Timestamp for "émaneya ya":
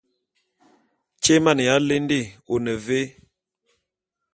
1.39-1.83